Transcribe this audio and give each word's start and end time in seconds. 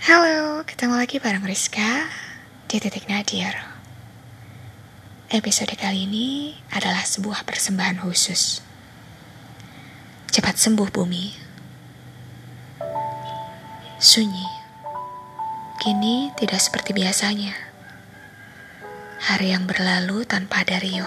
Halo, 0.00 0.64
ketemu 0.64 0.96
lagi 0.96 1.20
bareng 1.20 1.44
Rizka 1.44 2.08
di 2.64 2.80
Titik 2.80 3.04
Nadir. 3.04 3.52
Episode 5.28 5.76
kali 5.76 6.08
ini 6.08 6.56
adalah 6.72 7.04
sebuah 7.04 7.44
persembahan 7.44 8.00
khusus. 8.00 8.64
Cepat 10.32 10.56
sembuh 10.56 10.88
bumi. 10.88 11.36
Sunyi. 14.00 14.48
Kini 15.84 16.32
tidak 16.32 16.64
seperti 16.64 16.96
biasanya. 16.96 17.52
Hari 19.20 19.52
yang 19.52 19.68
berlalu 19.68 20.24
tanpa 20.24 20.64
ada 20.64 20.80
Rio. 20.80 21.04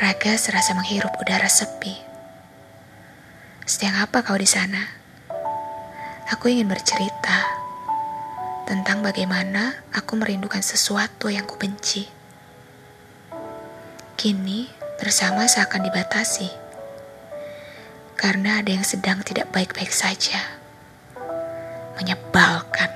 Raga 0.00 0.32
serasa 0.40 0.72
menghirup 0.72 1.12
udara 1.20 1.44
sepi. 1.44 1.92
Sedang 3.68 4.00
apa 4.00 4.24
kau 4.24 4.40
di 4.40 4.48
sana? 4.48 4.99
Aku 6.30 6.46
ingin 6.46 6.70
bercerita 6.70 7.42
tentang 8.62 9.02
bagaimana 9.02 9.74
aku 9.90 10.14
merindukan 10.14 10.62
sesuatu 10.62 11.26
yang 11.26 11.42
kubenci. 11.42 12.06
Kini 14.14 14.70
bersama 15.02 15.50
seakan 15.50 15.90
dibatasi 15.90 16.46
karena 18.14 18.62
ada 18.62 18.70
yang 18.70 18.86
sedang 18.86 19.26
tidak 19.26 19.50
baik-baik 19.50 19.90
saja, 19.90 20.38
menyebalkan. 21.98 22.94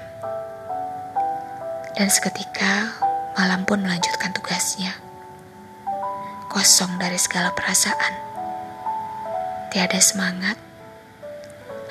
Dan 1.98 2.06
seketika 2.10 2.94
malam 3.34 3.66
pun 3.66 3.82
melanjutkan 3.82 4.30
tugasnya, 4.30 4.94
kosong 6.46 7.02
dari 7.02 7.18
segala 7.18 7.50
perasaan, 7.50 8.14
tiada 9.74 9.98
semangat 9.98 10.54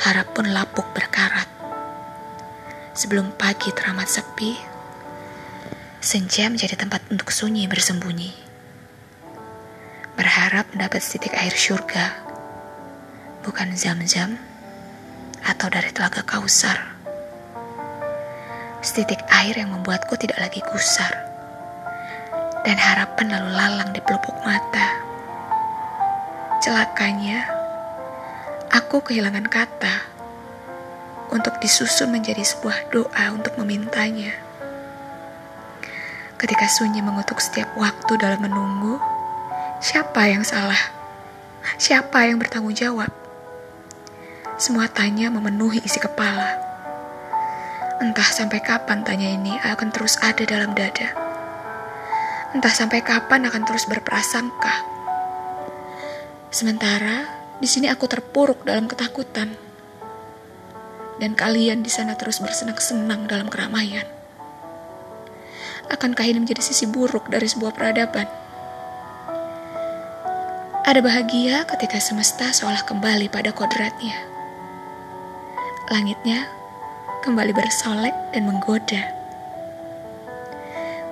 harap 0.01 0.33
pun 0.33 0.49
lapuk 0.49 0.89
berkarat. 0.97 1.45
Sebelum 2.93 3.33
pagi 3.37 3.73
teramat 3.73 4.09
sepi, 4.09 4.53
senja 6.01 6.49
menjadi 6.49 6.77
tempat 6.77 7.05
untuk 7.09 7.29
sunyi 7.29 7.65
bersembunyi. 7.69 8.33
Berharap 10.13 10.69
mendapat 10.73 11.01
setitik 11.01 11.33
air 11.33 11.53
surga, 11.53 12.21
bukan 13.41 13.73
zam-zam 13.73 14.37
atau 15.41 15.67
dari 15.73 15.89
telaga 15.89 16.21
kausar. 16.21 16.93
Setitik 18.83 19.25
air 19.31 19.57
yang 19.57 19.73
membuatku 19.73 20.13
tidak 20.19 20.37
lagi 20.37 20.61
gusar, 20.69 21.11
dan 22.61 22.77
harapan 22.77 23.31
lalu 23.33 23.49
lalang 23.55 23.89
di 23.95 24.01
pelupuk 24.03 24.35
mata. 24.43 25.01
Celakanya, 26.61 27.62
Aku 28.73 29.05
kehilangan 29.05 29.45
kata 29.53 29.95
untuk 31.29 31.61
disusun 31.61 32.09
menjadi 32.09 32.41
sebuah 32.41 32.89
doa 32.89 33.29
untuk 33.29 33.53
memintanya. 33.61 34.33
Ketika 36.41 36.65
sunyi 36.65 37.05
mengutuk 37.05 37.37
setiap 37.37 37.69
waktu 37.77 38.17
dalam 38.17 38.41
menunggu, 38.41 38.97
siapa 39.77 40.25
yang 40.25 40.41
salah? 40.41 40.89
Siapa 41.77 42.25
yang 42.25 42.41
bertanggung 42.41 42.73
jawab? 42.73 43.13
Semua 44.57 44.89
tanya 44.89 45.29
memenuhi 45.29 45.77
isi 45.85 46.01
kepala. 46.01 46.57
Entah 48.01 48.25
sampai 48.25 48.57
kapan 48.57 49.05
tanya 49.05 49.29
ini 49.37 49.53
akan 49.61 49.93
terus 49.93 50.17
ada 50.17 50.49
dalam 50.49 50.73
dada. 50.73 51.13
Entah 52.57 52.73
sampai 52.73 53.05
kapan 53.05 53.45
akan 53.45 53.69
terus 53.69 53.85
berprasangka. 53.85 54.81
Sementara 56.49 57.42
di 57.59 57.67
sini 57.69 57.91
aku 57.91 58.09
terpuruk 58.09 58.65
dalam 58.65 58.89
ketakutan. 58.89 59.53
Dan 61.21 61.37
kalian 61.37 61.85
di 61.85 61.91
sana 61.93 62.17
terus 62.17 62.41
bersenang-senang 62.41 63.29
dalam 63.29 63.47
keramaian. 63.51 64.05
Akankah 65.91 66.25
ini 66.25 66.41
menjadi 66.41 66.63
sisi 66.65 66.89
buruk 66.89 67.29
dari 67.29 67.45
sebuah 67.45 67.75
peradaban? 67.75 68.25
Ada 70.83 70.99
bahagia 70.99 71.63
ketika 71.69 72.01
semesta 72.01 72.51
seolah 72.51 72.83
kembali 72.83 73.31
pada 73.31 73.55
kodratnya. 73.55 74.19
Langitnya 75.87 76.49
kembali 77.23 77.55
bersolek 77.55 78.11
dan 78.35 78.43
menggoda. 78.43 79.03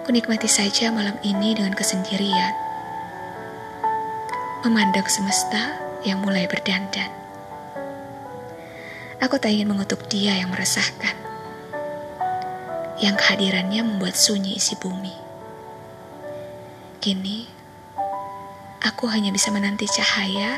Kunikmati 0.04 0.50
saja 0.50 0.92
malam 0.92 1.16
ini 1.24 1.56
dengan 1.56 1.72
kesendirian. 1.72 2.52
Memandang 4.68 5.08
semesta 5.08 5.91
yang 6.02 6.22
mulai 6.22 6.50
berdandan. 6.50 7.10
Aku 9.22 9.38
tak 9.38 9.54
ingin 9.54 9.70
mengutuk 9.70 10.10
dia 10.10 10.34
yang 10.34 10.50
meresahkan, 10.50 11.14
yang 12.98 13.14
kehadirannya 13.14 13.86
membuat 13.86 14.18
sunyi 14.18 14.58
isi 14.58 14.74
bumi. 14.82 15.14
Kini, 16.98 17.46
aku 18.82 19.10
hanya 19.14 19.30
bisa 19.30 19.54
menanti 19.54 19.86
cahaya 19.86 20.58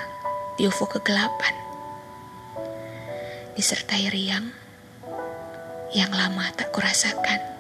di 0.56 0.64
ufuk 0.68 0.96
kegelapan, 1.00 1.56
disertai 3.60 4.08
riang 4.12 4.48
yang 5.94 6.10
lama 6.10 6.48
tak 6.56 6.72
kurasakan. 6.74 7.53